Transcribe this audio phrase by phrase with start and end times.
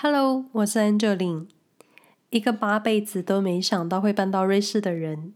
[0.00, 1.46] Hello，我是 Angeline，
[2.30, 5.34] 一个八辈子都没想到会搬到瑞士的人，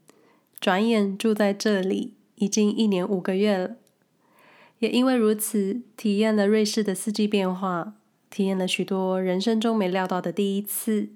[0.61, 3.75] 转眼住在这里已经一年五个月了。
[4.79, 7.95] 也因为如此，体验了瑞士的四季变化，
[8.31, 11.09] 体验了许多人生中没料到的第一次，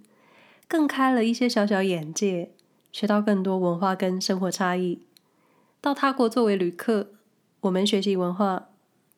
[0.67, 2.51] 更开了一些小小眼界，
[2.91, 4.99] 学到更多文化跟生活差异。
[5.81, 7.11] 到他国作为旅客，
[7.61, 8.71] 我们学习文化；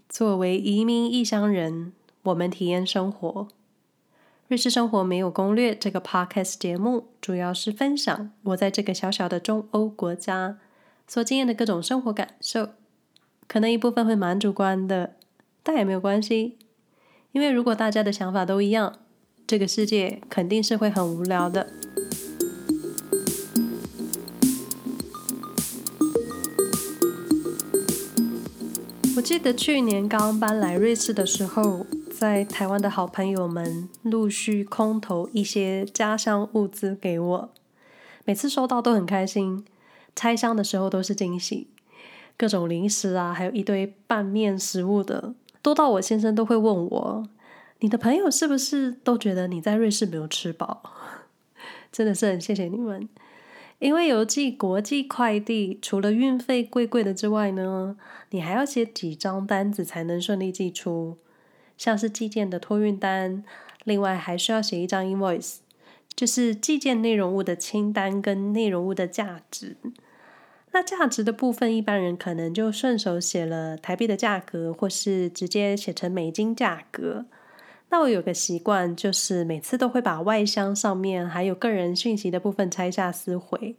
[0.06, 3.48] 作为移民异乡人，我们体验生活。
[4.48, 5.74] 瑞士生活没有攻略。
[5.74, 10.56] 这个 podcast 节目主要是分享我在这个小小的中欧国家
[11.06, 12.70] 所经验的各种生活感受，
[13.46, 15.16] 可能一部分会蛮主观的，
[15.62, 16.56] 但也没有关系，
[17.32, 19.00] 因为如果大家的想法都一样，
[19.46, 21.70] 这个世界肯定是会很无聊的。
[29.14, 31.84] 我记得去年刚搬来瑞士的时候。
[32.18, 37.50] 在台湾的好朋友们陆续空投一些家乡物资给我，
[38.24, 39.64] 每次收到都很开心。
[40.16, 41.68] 拆箱的时候都是惊喜，
[42.36, 47.28] 各种零食啊，还有一堆拌面食物的，多到我先生都会问我
[47.78, 50.82] ：“你的朋友是不是都觉得你在瑞士没有吃饱？”
[51.92, 53.08] 真的是很谢谢你们，
[53.78, 57.96] 因为邮寄国际快递，除了运费贵贵的之外呢，
[58.30, 61.16] 你还要写几张单子才能顺利寄出。
[61.78, 63.42] 像是寄件的托运单，
[63.84, 65.58] 另外还需要写一张 invoice，
[66.14, 69.76] 就是寄件内容物的清单跟内容物的价值。
[70.72, 77.24] 那价值的部分，一般人可能就顺手写了台币的价格，或是直接写成美金价格。
[77.88, 83.76] 那我有个习惯，就是每次都会把外箱上面还有个人讯息的部分拆下撕毁。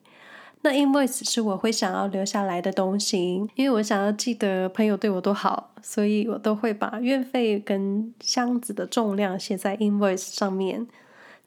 [0.62, 10.86] 那 invoice 是我会想要留下来的东西，因为我想要记得朋友对我多好，所以我都会把运费跟箱子的重量写在 invoice 上面，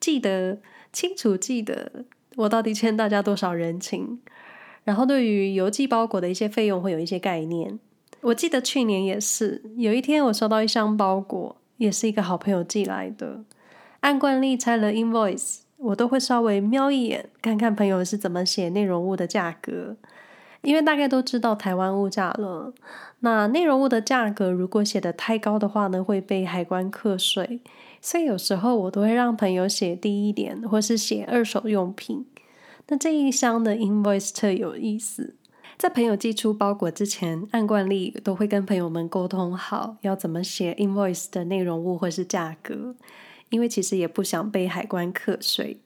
[0.00, 0.58] 记得
[0.92, 4.20] 清楚记得我到底欠大家多少人情。
[4.84, 7.78] 然后对于邮寄包裹的一些费用会有一些概念。
[8.22, 13.44] 我记得去年也是，有一天我收到一箱包裹，也是一个好朋友寄来的，
[14.00, 15.58] 按惯例拆了 invoice。
[15.82, 19.96] 我都会稍微瞄一眼，看看朋友是怎么写内容物的价格，
[20.62, 22.72] 因为大概都知道台湾物价了。
[23.20, 27.60] 那内容物的价格如果写得太高的话呢，会被海关课税，
[28.00, 32.26] 所以有时候我都会让朋友写低一点，或是写二手用品。
[32.88, 35.34] 那这一箱的 invoice 特有意思，
[35.78, 42.94] 在朋友寄出包裹之前，按惯例都会跟朋友们沟通好要怎么写 invoice 的内容物或是价格。
[43.52, 45.78] 因为其实也不想被海关课税，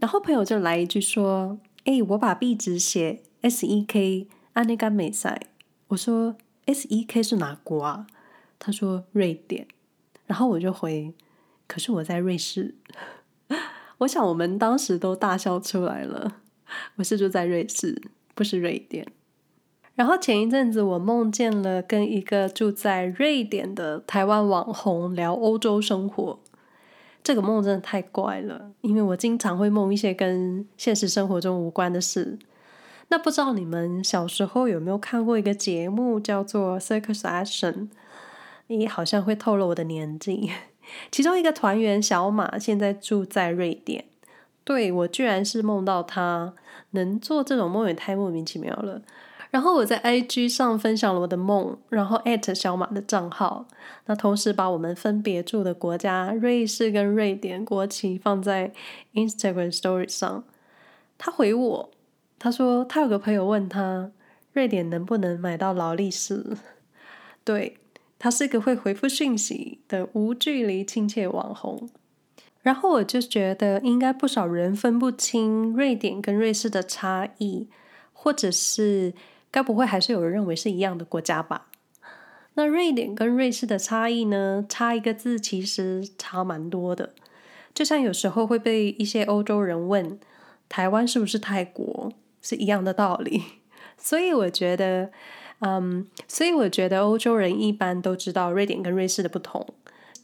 [0.00, 5.40] 然后朋友就来一句说：“哎，我把壁纸写 S E K，按那个美赛。”
[5.88, 6.34] 我说
[6.66, 8.08] ：“S E K 是哪国啊？”
[8.58, 9.68] 他说：“瑞典。”
[10.26, 11.14] 然后我就回
[11.68, 12.74] ：“可是我在瑞士。”
[13.98, 16.38] 我想我们当时都大笑出来了。
[16.96, 18.02] 我是住在瑞士，
[18.34, 19.06] 不是瑞典。
[19.94, 26.40] 然后前一阵子我梦见了跟一个住在瑞典的台湾网红聊欧洲生活。
[27.24, 32.38] 这个梦真的太怪了，因为我经常会梦一些跟现实生活中无关的事。
[33.08, 37.72] 那不知道你们小时候有没有看过一个节目叫做《Circus Action》？
[38.66, 40.52] 你好像会透露我的年纪。
[41.10, 44.04] 其中一个团员小马现在住在瑞典，
[44.64, 46.52] 对，我居然是梦到他，
[46.90, 49.00] 能做这种梦也太莫名其妙了。
[49.54, 53.68] 然后我在 IG 上分享了我的梦，然后艾特小马的账号，
[54.06, 58.72] 那同时把我们分别住的国家瑞士跟瑞典国旗放在
[59.12, 60.42] Instagram Story 上。
[61.16, 61.90] 他回我，
[62.36, 64.10] 他说他有个朋友问他
[64.52, 66.56] 瑞典能不能买到劳力士。
[67.44, 67.76] 对，
[68.18, 71.88] 他是一个会回复讯息的无距离亲切网红。
[72.62, 77.68] 然后我就觉得应该不少人分不清瑞典跟瑞士的差异，
[78.12, 79.14] 或者是。
[79.54, 81.68] 该不会还是有人认为是一样的国家吧？
[82.54, 84.66] 那瑞典跟瑞士的差异呢？
[84.68, 87.14] 差一个字其实差蛮多的。
[87.72, 90.18] 就像有时候会被一些欧洲人问
[90.68, 92.12] 台湾是不是泰国，
[92.42, 93.44] 是一样的道理。
[93.96, 95.12] 所以我觉得，
[95.60, 99.64] 嗯，所以我觉得欧洲人一般都知道瑞典跟瑞士的不同，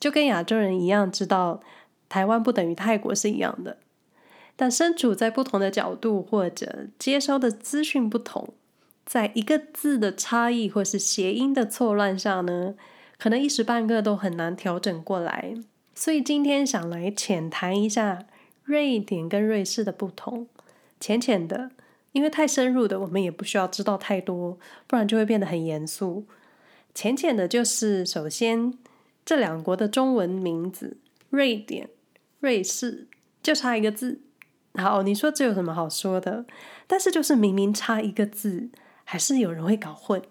[0.00, 1.60] 就跟亚洲人一样知道
[2.08, 3.78] 台湾不等于泰国是一样的。
[4.56, 8.55] 但身处在不同的角度或者接收的资讯不同。
[9.10, 12.76] 在一个字的差异或是谐音的错乱下呢，
[13.18, 15.56] 可能一时半刻都很难调整过来。
[15.96, 18.26] 所以今天想来浅谈一下
[18.62, 20.46] 瑞典跟瑞士的不同，
[21.00, 21.72] 浅浅的，
[22.12, 26.24] 因为太深入的我们也不需要知道太多，不然就会变得很严肃。
[26.94, 28.72] 浅浅的就是，首先
[29.24, 30.98] 这两国的中文名字
[31.30, 31.88] 瑞典
[32.38, 33.08] 瑞士，
[33.42, 34.20] 就差一个字。
[34.74, 36.46] 好，你说这有什么好说的？
[36.86, 38.68] 但是就是明明差一个字，
[39.10, 40.22] 还是有人会搞混。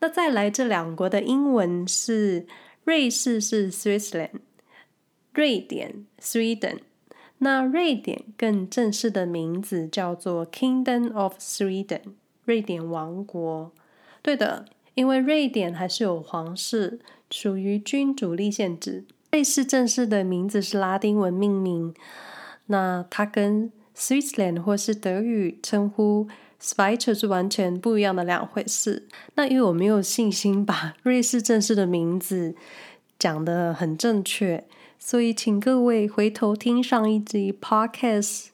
[0.00, 2.46] 那再来，这两国的英文是
[2.84, 4.40] 瑞士是 Switzerland，
[5.32, 6.80] 瑞典 Sweden。
[7.38, 12.02] 那瑞典更正式的名字叫做 Kingdom of Sweden，
[12.44, 13.72] 瑞典王国。
[14.20, 17.00] 对的，因为瑞典还是有皇室，
[17.30, 19.06] 属于君主立宪制。
[19.32, 21.94] 瑞士正式的名字是拉丁文命名。
[22.66, 26.28] 那它跟 Switzerland 或是德语称呼
[26.60, 29.06] Schweiz 是完全不一样的两回事。
[29.34, 32.54] 那因为我没有信心把 瑞士正式的名字
[33.18, 34.64] 讲得很正确，
[34.98, 38.46] 所以请各位回头听上一集 Podcast，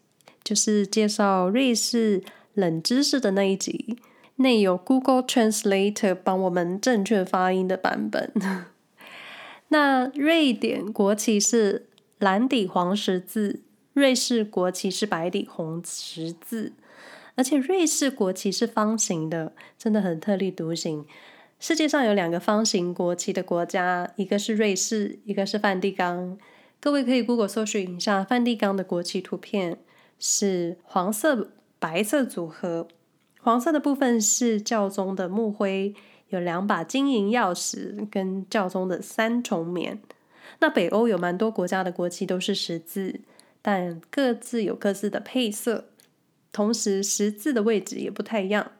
[0.44, 2.22] 就是介绍瑞士
[2.54, 3.98] 冷知识的那一集，
[4.36, 8.32] 内有 Google Translator 帮我们正确发音的版本。
[9.68, 11.86] 那瑞典国旗是
[12.18, 13.62] 蓝底黄十字。
[13.94, 16.72] 瑞士国旗是白底红十字，
[17.34, 21.06] 而且瑞士国旗是方形的，真的很特立独行。
[21.58, 26.36] 世界上有两个方形国旗的国家，一个是瑞士，一个是梵蒂冈。
[26.80, 29.78] 各位可以 Google 搜寻一下梵蒂冈的国旗图片，
[30.18, 32.88] 是黄色白色组合，
[33.40, 35.94] 黄色的部分是教宗的木徽，
[36.28, 40.00] 有两把金银钥匙跟教宗的三重冕。
[40.58, 43.20] 那北欧有蛮多国家的国旗都是十字。
[43.64, 45.84] 但各自有各自的配色，
[46.52, 48.72] 同时十字的位置也不太一样。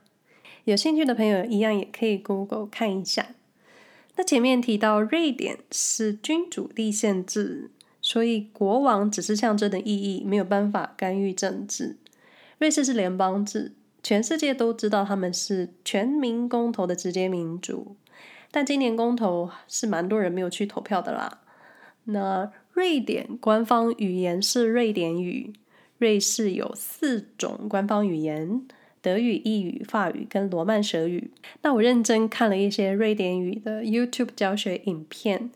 [0.65, 3.35] 有兴趣的朋友一样也可以 Google 看一下。
[4.17, 7.71] 那前面提到瑞典是君主立宪制，
[8.01, 11.97] 所以国王只是象征的意义，没有办法干预政治。
[12.59, 13.73] 瑞士是联邦制，
[14.03, 17.97] 全世界都知道他们是全民公投的直接民主。
[18.51, 21.41] 但今年公投是蛮多人没有去投票的啦。
[22.05, 25.55] 那瑞典官方语言是瑞典语。
[26.03, 28.67] 瑞士有四种官方语言：
[29.01, 31.31] 德语、意语、法语跟罗曼舍语。
[31.63, 35.53] 那我认真看了一些瑞典语的 YouTube 教学影片，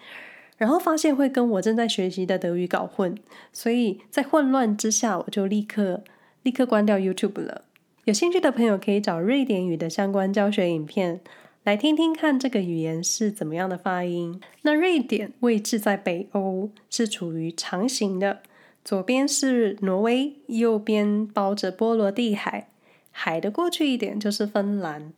[0.57, 3.19] 然后发现会跟我正在学习的德语搞混，
[3.53, 6.05] 所以在混乱之下，我就立刻
[6.45, 7.65] 立刻关掉 YouTube 了。
[8.05, 11.21] 有兴趣的朋友可以找瑞典语的相关教学影片。
[11.65, 14.41] 来听听看这个语言是怎么样的发音。
[14.63, 18.43] 那瑞典位置在北欧，是处于长形的，
[18.87, 22.69] 左边是挪威，右边包着波罗的海，
[23.11, 25.13] 海的过去一点就是芬兰。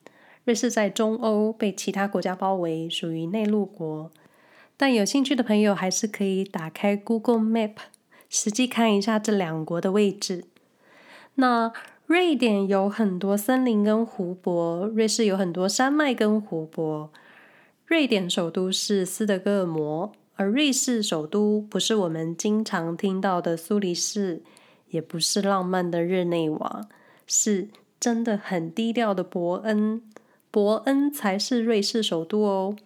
[0.45, 4.11] 瑞士在中欧，被其他国家包围，属于内陆国。
[4.79, 7.73] 但有兴趣的朋友还是可以打开 Google Map，
[8.31, 10.45] 实际看一下这两国的位置。
[11.35, 11.71] 那
[12.07, 17.13] 瑞典有很多森林跟湖泊，瑞士有很多山脉跟湖泊。
[17.85, 24.41] 瑞典首都是斯德哥尔摩，而瑞士首都不是我们经常听到的苏黎世，
[24.91, 26.89] 也不是浪漫的日内瓦，
[27.27, 27.67] 是
[27.99, 30.01] 真的很低调的伯恩。
[30.53, 32.77] 伯恩才是瑞士首都哦。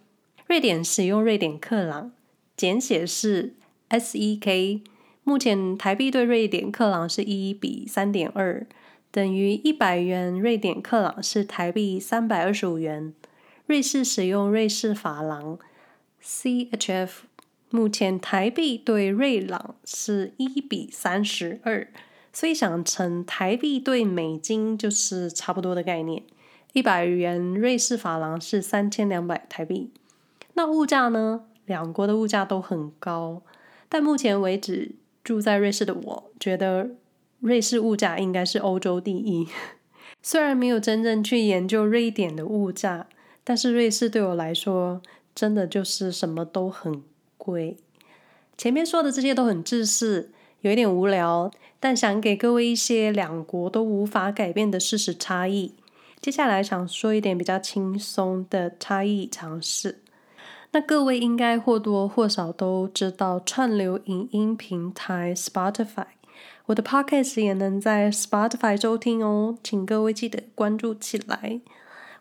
[0.47, 2.13] 瑞典使用瑞典克朗，
[2.57, 3.53] 简写是
[3.91, 4.81] SEK。
[5.23, 8.67] 目前台币对瑞典克朗是一比三点二。
[9.11, 13.13] 等于一百元瑞典克朗是台币三百二十五元。
[13.67, 15.59] 瑞士使用瑞士法郎
[16.25, 17.11] CHF，
[17.73, 21.89] 目前台币对瑞郎是一比三十二，
[22.33, 26.23] 所以想成台币兑美金就是差不多的概念。
[26.73, 29.91] 一百元瑞士法郎是三千两百台币。
[30.55, 31.47] 那物价呢？
[31.67, 33.43] 两国的物价都很高，
[33.89, 34.93] 但目前为止
[35.25, 36.91] 住在瑞士的我觉得。
[37.41, 39.49] 瑞士物价应该是欧洲第一，
[40.23, 43.09] 虽然没有真正去研究瑞典的物价，
[43.43, 45.03] 但是瑞士对我来说
[45.35, 47.03] 真的就是什么都很
[47.43, 47.77] 贵。
[48.57, 50.31] 前面说的这些都很自私，
[50.61, 55.75] 有一点无聊，但想给各位一些两国都无法改变的事实差异。
[56.21, 59.99] 接下来想说一点比较轻松的差异尝试。
[60.71, 66.07] 那各位应该或多或少都知道串流影音平台 Spotify。
[66.67, 71.61] 我的 podcast 也能在 Spotify 收听哦，请各位记得关注起来。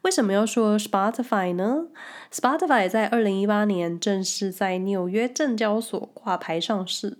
[0.01, 1.87] 为什么要说 Spotify 呢
[2.31, 7.19] ？Spotify 在二零一八年正式在纽约证交所挂牌上市，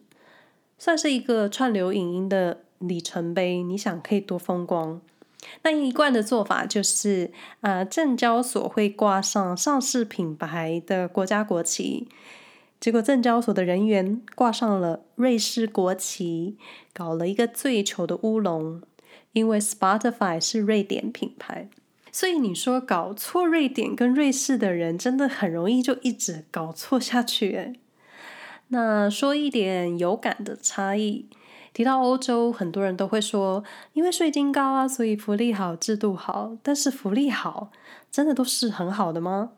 [0.79, 3.61] 算是一个串流影音的里程碑。
[3.61, 4.99] 你想可以多风光？
[5.63, 12.07] 那一贯的做法就是，呃，证交所会挂上上市品牌的国家国旗。
[12.79, 16.57] 结果证交所的人员挂上了瑞士国旗，
[16.93, 18.81] 搞了一个最糗的乌龙。
[19.33, 21.69] 因为 Spotify 是瑞典品牌，
[22.11, 27.55] 所以你说搞错瑞典跟瑞士的人真的很容易就一直搞错下去。
[27.55, 27.79] 诶，
[28.67, 31.27] 那说一点有感的差异，
[31.73, 33.63] 提到欧洲，很多人都会说，
[33.93, 36.57] 因为税金高啊，所以福利好，制度好。
[36.61, 37.71] 但是福利好，
[38.11, 39.51] 真的都是很好的吗？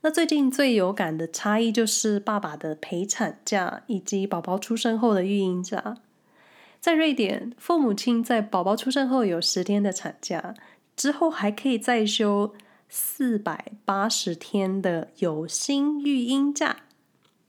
[0.00, 5.98] 那最近最有感的差异就是爸爸的陪产假以及宝宝出生后的育婴假。
[6.80, 10.54] 在瑞典，父母亲在宝宝出生后有十天的产假，
[11.02, 12.54] 之后还可以再休
[12.88, 16.76] 四百八十天的有薪育婴假。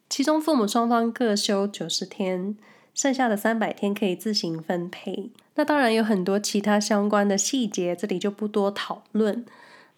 [0.09, 2.57] 其中父母双方各休九十天，
[2.95, 5.29] 剩下的三百天可以自行分配。
[5.53, 9.45] 那当然有很多其他相关的细节，这里就不多讨论。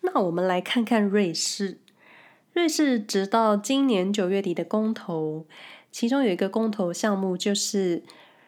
[0.02, 1.78] 那我们来看看瑞士。
[2.52, 5.46] 瑞士直到今年九月底的公投，
[5.94, 8.04] 其中有一个公投项目就是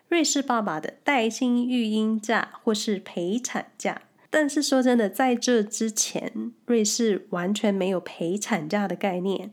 [0.10, 4.02] 瑞士爸爸的带薪育婴假或是陪产假。
[4.30, 9.52] 但是说真的，在这之前，瑞士完全没有陪产假的概念。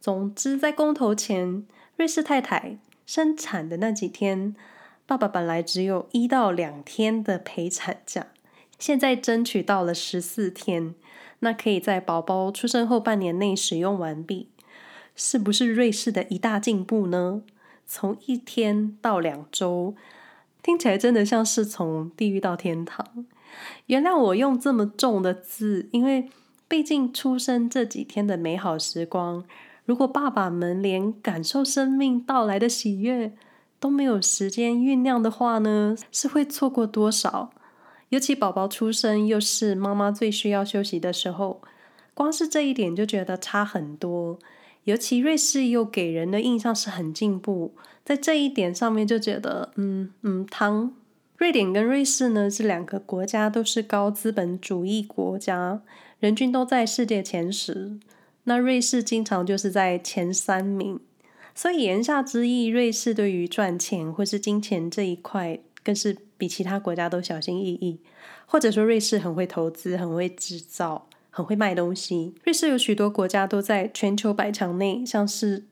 [0.00, 1.64] 总之，在公投前，
[1.96, 4.54] 瑞士太太生产的那几天，
[5.06, 8.26] 爸爸本来只有一到两天的陪产假，
[8.78, 10.94] 现在争取到了十四天，
[11.38, 14.50] 那可以在宝宝出生后半年内使用完毕，
[15.16, 17.42] 是不是瑞士的一大进步呢？
[17.86, 19.94] 从一天到两周，
[20.62, 23.24] 听起来真的像是从地狱到天堂。
[23.86, 26.28] 原谅我用这么重的字，因为
[26.66, 29.44] 毕竟出生这几天的美好时光。
[29.84, 33.34] 如果爸爸们连感受生命到来的喜悦
[33.78, 37.50] 都没有时间酝酿的话呢，是会错过多少？
[38.08, 41.60] 尤其宝宝出生又是妈妈最需要休息的时候，
[42.14, 44.38] 光是这一点就觉得差很多。
[44.84, 50.94] 尤其瑞士又给人的印象是很进步，在这一点上面就觉得，嗯嗯，汤。
[51.36, 55.82] 瑞典跟瑞士呢，这两个国家都是高资本主义国家，
[56.20, 57.98] 人均都在世界前十。
[58.44, 61.00] 那瑞士经常就是在前三名，
[61.54, 68.00] 所以言下之意，瑞士对于赚钱或是金钱这一块，更是比其他国家都小心翼翼。
[68.46, 72.34] 或者说，瑞士很会投资，很会制造，很会卖东西。
[72.44, 75.64] 瑞士有许多国家都在全球百强内，像是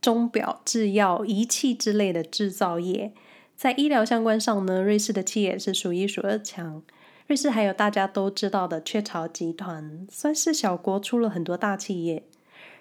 [0.00, 3.12] 钟表、制药、仪器之类的制造业。
[3.56, 6.82] 在医疗相关上呢，瑞士的企业是数一数二强。
[7.26, 12.22] 瑞士还有大家都知道的雀巢集团，算是小国出了很多大企业。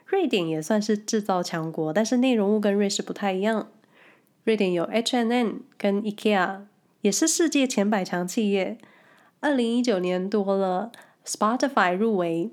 [0.05, 3.69] 瑞典也算是制造强国，但是内容物跟瑞士不太一样。
[4.43, 6.59] 瑞典有 H&M 跟 IKEA，
[7.01, 8.77] 也是世界前百强企业。
[9.39, 10.91] 二零一九年多了
[11.25, 12.51] ，Spotify 入围。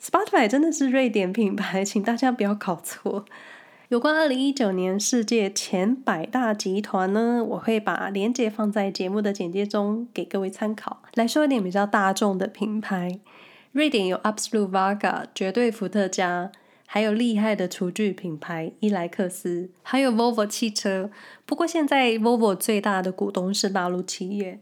[0.00, 3.26] Spotify 真的是瑞典品牌，请大家不要搞错。
[3.90, 11.02] 有关二零一九年世界前百大集团呢，我会把链接放在节目的简介中，给各位参考。
[11.14, 13.18] 来说一点比较大众的品牌，
[13.72, 16.52] 瑞典有 Absolut Vodka 绝对伏特加，
[16.86, 21.10] 还有厉害的厨具品牌伊莱克斯，还有 Volvo 汽车。
[21.44, 24.60] 不过现在 Volvo 最大的股东是大陆企业。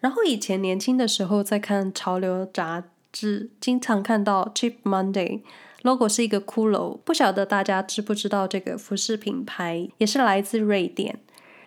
[0.00, 5.40] 然后以前年轻的时候在看潮流杂志，经常看到 Cheap Monday。
[5.86, 11.20] Logo 是一个骷髅，不晓得大家知不知道这个服饰品牌也是来自瑞典。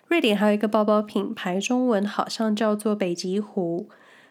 [0.10, 3.88] 瑞典还有一个包包品牌，中文好像叫做北极狐，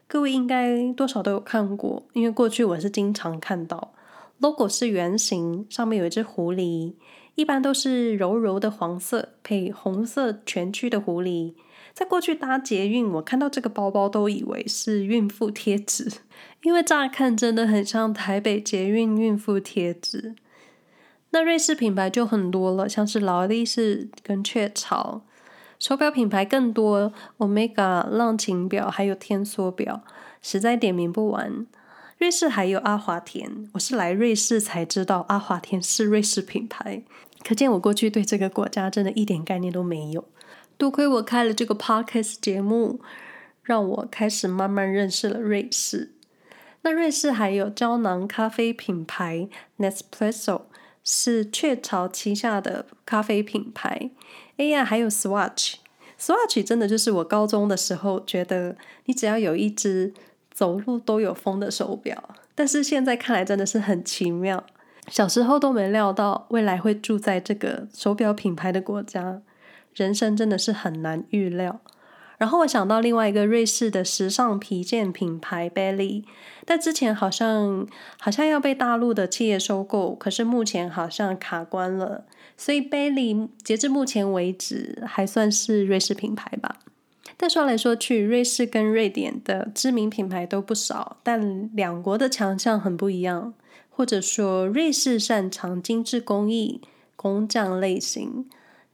[0.07, 3.95] 各位应该多少都有看过，因为过去我是经常看到。
[4.41, 6.93] logo 是圆形，上面有一只狐狸，
[7.35, 11.55] 一般都是柔柔的黄色配红色蜷曲的狐狸。
[11.95, 16.11] 在过去搭捷运，我看到这个包包都以为是孕妇贴纸，
[16.63, 20.37] 因为乍看真的很像台北捷运孕妇贴纸。
[21.31, 25.23] 那瑞士品牌就很多了，像是劳力士跟雀巢。
[25.79, 30.03] 手表品牌更多，Omega、浪琴表还有天梭表，
[30.43, 31.67] 实在点名不完。
[32.19, 37.03] 瑞士还有阿华田，我是来瑞士才知道阿华田是瑞士品牌，
[37.45, 40.25] 可见我过去对这个国家真的一点概念都没有。
[40.79, 43.01] 多亏我开了这个 podcast 节目，
[43.65, 46.15] 让我开始慢慢认识了瑞士。
[46.83, 50.63] 那瑞士还有胶囊咖啡品牌 Nespresso，
[51.03, 54.13] 是雀巢旗下的咖啡品牌。
[54.57, 60.15] 哎呀，还有 Swatch，Swatch 真的就是我高中的时候觉得，你只要有一只
[60.53, 62.37] 走路都有风的手表。
[62.55, 64.65] 但是现在看来真的是很奇妙，
[65.09, 69.43] 小时候都没料到未来会住在这个手表品牌的国家。
[69.99, 71.81] 人生真的是很难预料。
[72.39, 76.23] 然后我想到另外一个瑞士的时尚皮件品牌 Bally，
[76.65, 77.85] 但之前好像
[78.21, 82.25] 好像要被大陆的企业收购，可是目前好像卡关了。
[82.57, 86.77] 所以 Bally 截至目前为止还算是瑞士品牌吧。
[87.37, 93.55] 但说来说去，瑞士跟瑞典的知名品牌都不少，但两国的强项很不一样。
[93.91, 96.81] 或者说，瑞士擅长精致工艺、
[97.17, 98.47] 工匠类型。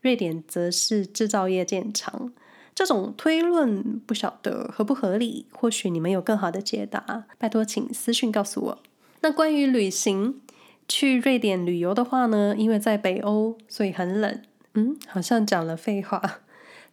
[0.05, 2.31] 瑞典则是制造业见长。
[2.75, 8.83] 这种推论不晓得合不合理，或许你们有更好的解答，拜托请私讯告诉我。
[9.21, 10.39] 那关于旅行，
[10.87, 14.39] 去瑞典旅游的话呢，因为在北欧，所以很冷。
[14.75, 16.41] 嗯，好像讲了废话。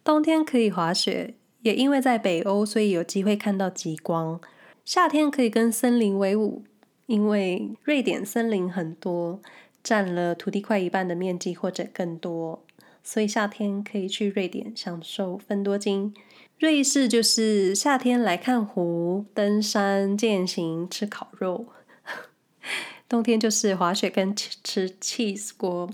[0.03, 4.41] 冬天可以滑雪，也因为在北欧，所以有机会看到极光。
[4.83, 6.63] 夏天可以跟森林为伍，
[7.05, 9.39] 因为瑞典森林很多，
[9.83, 12.62] 占了土地快一半的面积或者更多。
[13.03, 16.13] 所以夏天可以去瑞典享受芬多精。
[16.59, 21.65] 瑞士就是夏天来看湖、登山、健行、吃烤肉；
[23.09, 25.89] 冬天就是滑雪跟吃 cheese 锅。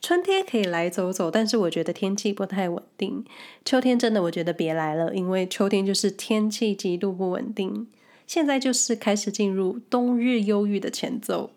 [0.00, 3.24] 春天可以来走走，但是我觉得天气不太稳定。
[3.64, 7.88] 秋天真的我觉得别来了，因为秋天就是天气极度不稳定。
[8.26, 11.50] 现在就是开始进入冬日忧郁的前奏。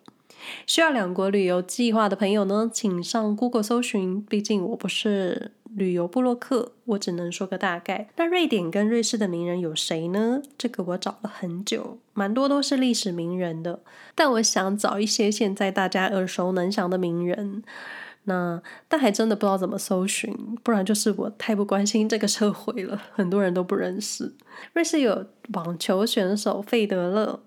[0.65, 4.21] 需要两国旅游计划的朋友呢，请上 Google 搜寻。
[4.21, 8.09] 毕竟我不是旅游部落客，我只能说个大概。
[8.15, 10.41] 那瑞典跟瑞士的名人有谁呢？
[10.57, 13.81] 这个我找了很久，蛮多都是历史名人的。
[14.15, 17.63] 但我想找一些现在大家耳熟能详的名人。
[18.25, 20.31] 那但还真的不知道怎么搜寻，
[20.61, 24.33] 不然就是我太不关心这个社会了，很多人都不认识。
[24.73, 27.39] 瑞士有网球选手费德勒。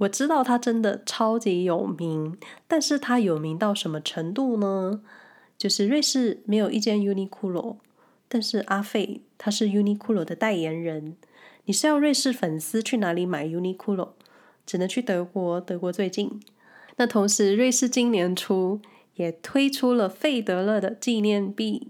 [0.00, 5.02] 我知道他真的超级有名，但是他有名到什么程度呢？
[5.58, 7.76] 就是瑞士没有一间 Uniqlo，
[8.28, 11.16] 但是阿费他是 Uniqlo 的代言人。
[11.66, 14.10] 你是要瑞士粉丝去哪里买 Uniqlo？
[14.64, 16.40] 只能去德国，德国最近。
[16.96, 18.80] 那同时，瑞士今年初
[19.16, 21.88] 也推出了费德勒的纪念币，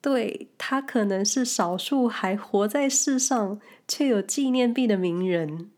[0.00, 5.70] 对，他可能是少数还活在世上却有纪念币的名人。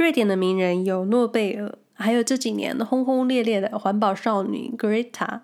[0.00, 5.40] 瑞典的名人有诺贝尔，还有这几年轰轰烈烈的环保少女 Greta，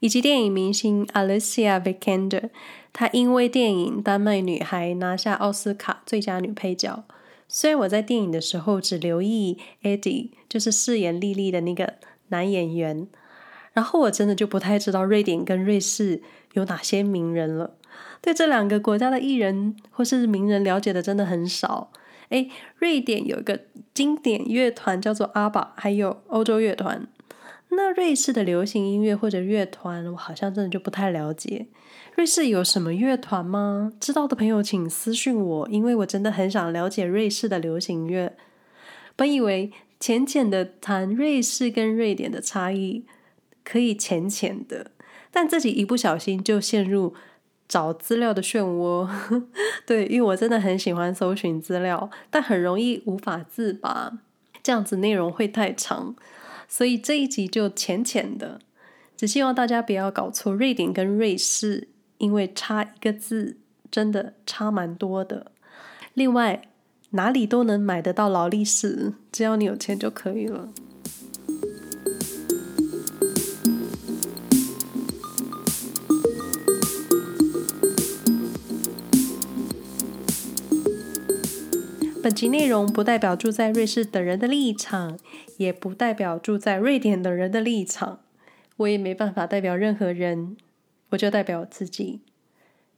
[0.00, 2.48] 以及电影明星 Alicia Vikander。
[2.94, 7.04] 她因为电影《丹麦女孩》拿下奥斯卡最佳女配角。
[7.48, 11.96] 虽然我在电影的时候只留意 Eddie，就是饰演莉莉的那个
[12.28, 13.06] 男演员，
[13.74, 16.22] 然后我真的就不太知道瑞典跟瑞士
[16.54, 17.74] 有哪些名人了。
[18.22, 21.90] 对这两个国家的艺人或是名人了解的真的很少。
[22.30, 23.60] 诶，瑞典有一个
[23.94, 27.06] 经典乐团叫做阿爸，还有欧洲乐团。
[27.70, 31.66] 那瑞士的流行音乐或者乐团，我好像真的就不太了解。
[32.16, 33.92] 瑞士有什么乐团吗？
[34.00, 38.34] 知道的朋友请私讯我，因为我真的很想了解瑞士的流行乐。
[39.16, 43.04] 本以为浅浅的谈瑞士跟瑞典的差异，
[43.62, 44.92] 可以浅浅的，
[45.30, 47.14] 但自己一不小心就陷入。
[47.68, 49.06] 找资料的漩涡，
[49.84, 54.18] 对，因为我真的很喜欢搜寻资料，但很容易无法自拔，
[54.62, 56.16] 这样子内容会太长，
[56.66, 58.58] 所以这一集就浅浅的，
[59.16, 63.58] 只希望大家不要搞错瑞典跟瑞士，因为差一个字
[63.90, 65.52] 真的差蛮多的。
[66.14, 66.62] 另外，
[67.10, 70.68] 哪里都能买得到劳力士，只要你有钱就可以了。
[82.20, 85.16] 本集内容不代表住在瑞士的人的立场，
[85.56, 88.20] 也不代表住在瑞典的人的立场。
[88.78, 90.56] 我也没办法代表任何人，
[91.10, 92.20] 我就代表我自己。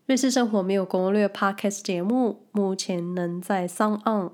[0.07, 4.33] 瑞士生活没有攻略 Podcast 节目，目前能在 SoundOn、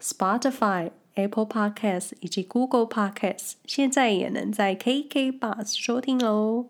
[0.00, 6.66] Spotify、Apple Podcasts 以及 Google Podcasts，现在也能在 KK Bus 收听喽。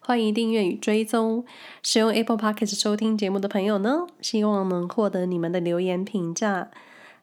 [0.00, 1.44] 欢迎订阅与追踪。
[1.82, 6.70] 使用 Apple Podcast 收听节目的朋友呢，希望能获得你们的留言评价。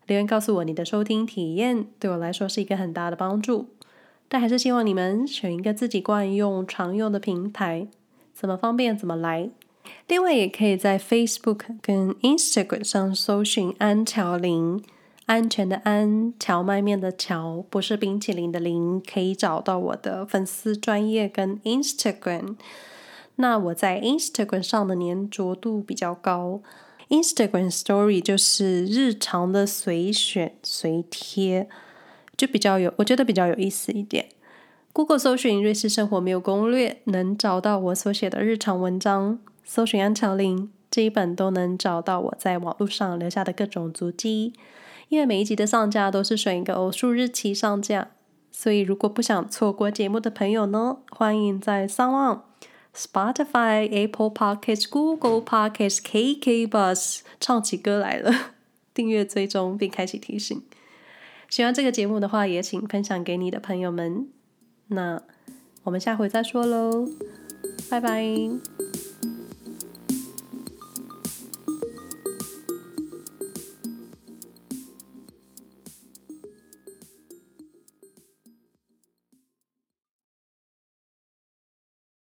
[0.08, 3.68] 留言告诉我你的收听体验，对我来说是一个很大的帮助。
[4.28, 7.88] 但还是希望你们选一个自己惯用、常用的平台，
[8.34, 9.50] 怎么方便怎么来。
[10.08, 14.82] 另外，也可以在 Facebook 跟 Instagram 上搜寻安乔林，
[15.26, 22.56] 安全的安，荞麦面的荞，不是冰淇淋的淋，可以找到我的粉丝专业跟 Instagram。
[23.36, 26.62] 那我在 Instagram 上的粘着度比较高。
[27.14, 31.70] Instagram Story 就是日常的随选随贴，
[32.36, 34.30] 就比较有，我觉得比较有意思一点。
[34.92, 39.38] Google 搜寻瑞士生活没有攻略，能找到我所写的日常文章。
[39.64, 44.54] 搜寻安乔林，这一本都能找到我在网络上留下的各种足迹。
[45.10, 48.10] 因为每一集的上架都是选一个偶数日期上架，
[48.52, 52.40] 所以如果不想错过节目的朋友呢，欢迎在 SoundOn
[52.96, 58.32] Spotify、Apple Podcasts、Google Podcasts、KK Bus 唱起歌来了，
[58.94, 60.62] 订阅追踪并开启提醒。
[61.50, 64.28] 喜欢这个节目的话，也请分享给你的朋友们。
[64.88, 65.22] 那
[65.84, 67.08] 我们下回再说喽，
[67.90, 68.24] 拜拜。